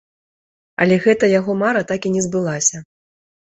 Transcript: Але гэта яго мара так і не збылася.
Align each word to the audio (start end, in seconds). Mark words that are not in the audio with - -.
Але 0.85 0.95
гэта 1.03 1.29
яго 1.39 1.51
мара 1.61 1.81
так 1.93 2.01
і 2.09 2.13
не 2.17 2.21
збылася. 2.29 2.85